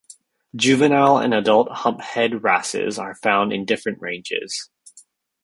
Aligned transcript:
Juvenile 0.55 1.19
and 1.19 1.31
adult 1.31 1.69
humphead 1.69 2.41
wrasses 2.43 2.97
are 2.97 3.13
found 3.13 3.53
in 3.53 3.65
different 3.65 4.01
ranges. 4.01 4.71